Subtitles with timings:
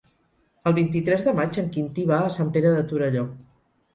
[0.69, 3.27] El vint-i-tres de maig en Quintí va a Sant Pere de Torelló.